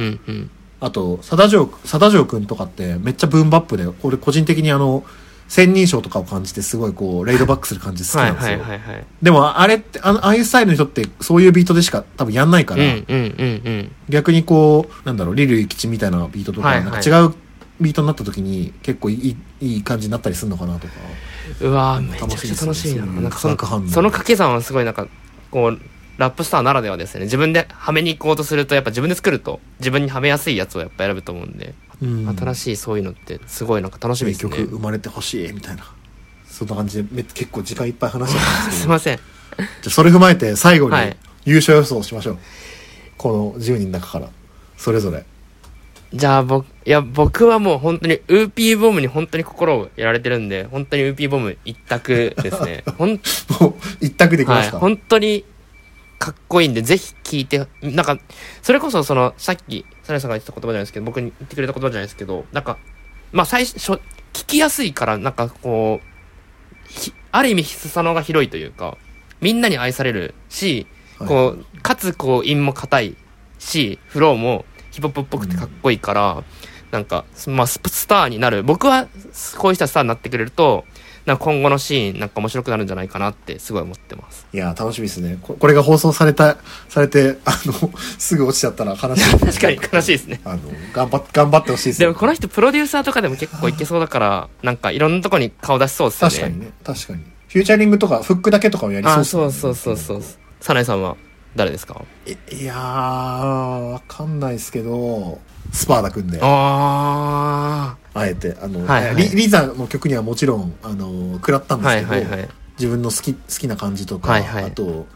[0.79, 5.05] あと、サダジョー、サダジョーくんとかってめっちゃブーンバップで、俺個人的にあの、
[5.49, 8.51] 千人称とかを感じてすごいこう、レイドバックする感じ好きはないんですよ。
[8.51, 9.05] はいはいはい。
[9.23, 12.85] でも、あれって、あの、ああいうスタイルの人ってそういうビートでしか多分やんないから。
[14.09, 17.35] 逆にこう、なんだろう、リルイキチみたいなビートとか、なんか違う
[17.81, 20.95] ビートになった時に結構いい、いい感じになったりするのかなとか。
[21.61, 23.07] うわーめちゃくちゃ楽しいな。
[23.07, 25.07] なんかその、その掛け算はすごいなんか、
[25.51, 25.81] こう、
[26.19, 27.25] ラップスターならではですね。
[27.25, 34.51] 自分ではめに行こうとすると、やっぱ自分で作ると、自分にはめやすいやつをやっぱ選ぶと思うんで、うん新しいそういうのって、すごいなんか楽しみ名ですね。
[34.51, 35.85] 曲生まれてほしいみたいな。
[36.49, 38.81] そんな感じでめ結構時間いっぱい話しちゃったんですけど。
[38.81, 39.17] すいません。
[39.17, 42.39] じゃあそれ踏まえて最後にはい優勝予想しましょう。
[43.17, 44.29] この10人の中から。
[44.77, 45.25] それぞれ。
[46.17, 52.85] じゃあ僕、いや、僕はもう本当に、ウーピーボムに本当に心をやられてるんで、本当にウーピーボム一択ですね。
[52.97, 53.11] ほん、
[53.61, 54.71] もう一択できまはい。
[54.71, 55.45] 本当に、
[56.19, 58.19] かっこいいんで、ぜひ聞いて、なんか、
[58.63, 62.79] それこそその、さっき、サネさんが言ってた言葉じゃないですけど、僕に言ってくれた言葉じゃないですけど、なんか、
[63.33, 63.93] まあ最初、
[64.33, 68.97] 聞きやすいから、なんかこう、ひある意味、裾野が広いというか、
[69.41, 70.87] みんなに愛されるし、
[71.19, 73.17] はいこう、かつこう、韻も硬い
[73.59, 74.65] し、フローも
[74.97, 76.43] ヒップホップっぽくてかっこいいから、
[76.91, 78.63] なんか、まあ、ススターになる。
[78.63, 79.09] 僕は、
[79.59, 80.85] こういう人はスターになってくれると、
[81.27, 84.47] なんか今後のシーン、なんか面白くなるんじゃないかなって、すごい思ってます。
[84.55, 85.39] いやー楽しみですね。
[85.43, 86.57] ここれが放送された、
[86.89, 89.37] されて、あの、 すぐ落ちちゃったら悲しい。
[89.39, 90.41] 確かに悲しいですね。
[90.45, 90.61] あの、
[90.95, 96.33] 頑張っ、頑張ってほしいですねでもこの人プロデューサーとかでも結構いけそうだから、なんかいろんなとこに顔出しそうですよね。
[96.39, 96.73] 確かにね。
[96.85, 97.19] 確かに。
[97.49, 100.23] フューチャリングとか、フックだけとかをやりそうあ、ですねそうそうそうそう。
[100.61, 101.17] サナエさんは？
[101.57, 102.05] 誰ですか？
[102.27, 105.41] いいやー、わかんないですけど、
[105.73, 111.83] スパーダ組んで、ああえて、あの、はいはいリリザの曲にはもちろん、あの、食らったんー。
[111.83, 112.49] ですけど、はいはいはい。
[112.79, 115.07] 自分の好き、好きな感じとか、はいはいあと、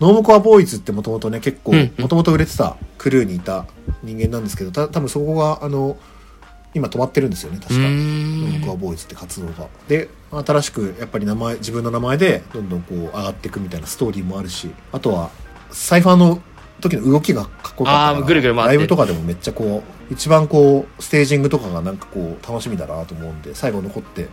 [0.00, 3.66] ノームコアボーイズってもともとね、結構もともと売れてたクルーにいた
[4.02, 5.98] 人間なんですけど、た多分そこが、あの、
[6.72, 7.80] 今止まってるんですよね、確か。
[7.80, 9.68] ノんームコアボーイズって活動が。
[9.88, 15.30] で、新しく、やっぱり名前、自分の名前で、どんどんこう、上がっていくみたいなストーリーもあるし、あとは、
[15.72, 16.40] サイファーの
[16.80, 24.28] 時の動きがかっこよかったぐるぐるライブとかでもめっちゃこう、一番こう、ステージングとかがなんかこう、楽しみだなと思うんで、最後残って、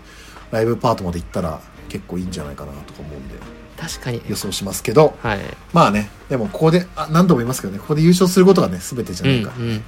[0.51, 3.35] ライブパートまで行ったら結構いいんじゃないかなとか思うんで、
[3.77, 4.21] 確かに。
[4.27, 5.39] 予想しますけど、はい。
[5.71, 9.53] まあね、でもここで、あ何度も言いますけどね、ここで優勝することがね、全てじゃうんないか。
[9.57, 9.83] うんうん。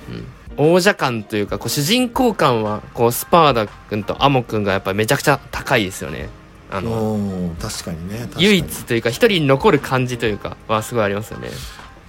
[0.57, 6.29] 王者感というか、こう主人公感は、こうスパーダ君とアモ君がやっぱりめちゃくちゃ高いですよね。
[6.71, 8.29] あの、うん、確かにね。
[8.37, 11.49] 唯一というか、一人に残る感じというか、はすごいありますよね。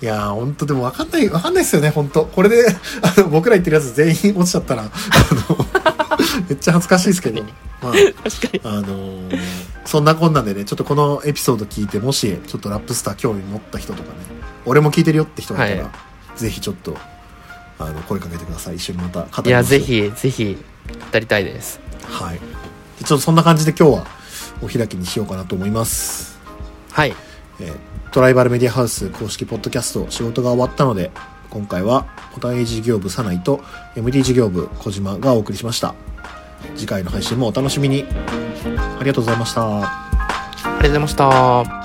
[0.02, 2.26] いやー、ほんとでも分かんない、分かんないですよね、ほんと。
[2.26, 2.64] これで、
[3.02, 5.66] あの、僕ら言ってるやつ全員落ちちゃったら、あの、
[6.48, 7.42] めっちゃ恥ずかしいですけど、
[7.82, 8.12] まあ、確
[8.48, 8.60] かに。
[8.64, 9.38] あのー
[9.90, 14.18] そんなこんなんでね、ちょっとこのエピソード聞いて、もし、ちょっとラップスター興味持った人とかね、
[14.64, 15.90] 俺も聞いてるよって人がいたら、は
[16.36, 16.96] ぜひちょっと、
[17.78, 18.76] あの、声かけてください。
[18.76, 19.80] 一緒にまた語りましょういや、ぜ。
[19.80, 20.56] ひ、ぜひ、
[21.12, 21.80] 語りたいです。
[22.04, 22.36] はい。
[22.36, 22.40] で
[23.04, 24.06] ちょっとそんな感じで今日は、
[24.62, 26.38] お開きにしようかなと思います。
[26.90, 27.14] はい。
[27.60, 31.12] えートライバルメディアハウス公式ポッドキャスト仕事が終わったので、
[31.48, 33.60] 今回は、ボタン A 事業部サナイと
[33.94, 35.94] MD 事業部小島がお送りしました。
[36.76, 38.04] 次回の配信もお楽しみに。
[38.04, 39.78] ありがとうございました。
[39.78, 41.79] ありがとうございました。